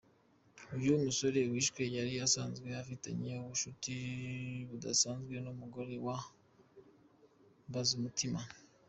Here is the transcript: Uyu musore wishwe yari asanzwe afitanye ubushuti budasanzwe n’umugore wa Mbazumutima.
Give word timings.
Uyu 0.77 1.03
musore 1.05 1.39
wishwe 1.51 1.81
yari 1.97 2.13
asanzwe 2.25 2.67
afitanye 2.81 3.31
ubushuti 3.43 3.95
budasanzwe 4.69 5.35
n’umugore 5.43 5.95
wa 6.05 6.17
Mbazumutima. 7.69 8.39